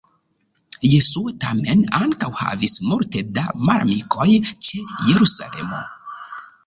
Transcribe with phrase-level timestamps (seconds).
[0.93, 5.85] Jesuo tamen ankaŭ havis multe da malamikoj ĉe Jerusalemo.